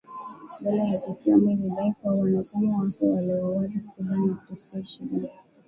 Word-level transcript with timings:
Dola 0.59 0.83
ya 0.83 0.99
kiislamu 0.99 1.47
lilidai 1.49 1.91
kuwa 1.93 2.15
wanachama 2.15 2.77
wake 2.77 3.07
waliwauwa 3.07 3.67
takribani 3.67 4.29
wakristo 4.29 4.79
ishirini. 4.79 5.29